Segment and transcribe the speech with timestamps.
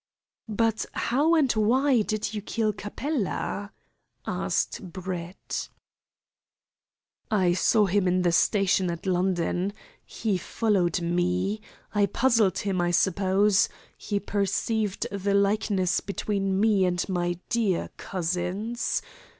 [0.49, 3.71] "But how and why did you kill Capella?"
[4.25, 5.69] asked Brett.
[7.29, 9.73] "I saw him in the station at London.
[10.03, 11.61] He followed me.
[11.93, 13.69] I puzzled him, I suppose.
[13.95, 19.03] He perceived the likeness between me and my dear cousins.